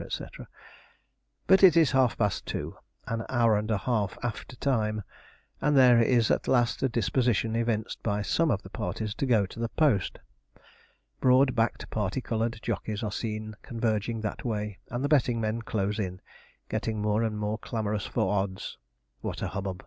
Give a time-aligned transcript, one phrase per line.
[0.01, 0.25] &c.
[1.45, 5.03] But it is half past two (an hour and a half after time),
[5.61, 9.45] and there is at last a disposition evinced by some of the parties to go
[9.45, 10.17] to the post.
[11.19, 15.99] Broad backed parti coloured jockeys are seen converging that way, and the betting men close
[15.99, 16.19] in,
[16.67, 18.79] getting more and more clamorous for odds.
[19.19, 19.79] What a hubbub!